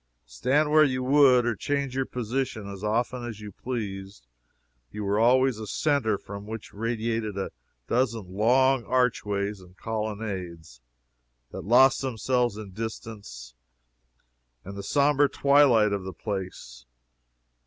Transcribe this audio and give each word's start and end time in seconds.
Stand 0.25 0.71
where 0.71 0.83
you 0.83 1.03
would, 1.03 1.45
or 1.45 1.55
change 1.55 1.95
your 1.95 2.07
position 2.07 2.67
as 2.67 2.83
often 2.83 3.23
as 3.23 3.39
you 3.39 3.51
pleased, 3.51 4.25
you 4.89 5.03
were 5.03 5.19
always 5.19 5.59
a 5.59 5.67
centre 5.67 6.17
from 6.17 6.47
which 6.47 6.73
radiated 6.73 7.37
a 7.37 7.51
dozen 7.87 8.25
long 8.33 8.83
archways 8.85 9.59
and 9.59 9.77
colonnades 9.77 10.81
that 11.51 11.61
lost 11.65 12.01
themselves 12.01 12.57
in 12.57 12.71
distance 12.71 13.53
and 14.65 14.75
the 14.75 14.81
sombre 14.81 15.29
twilight 15.29 15.93
of 15.93 16.01
the 16.03 16.13
place. 16.13 16.87